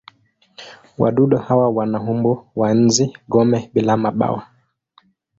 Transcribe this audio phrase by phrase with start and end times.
[0.97, 4.41] Wadudu hawa wana umbo wa nzi-gome bila mabawa.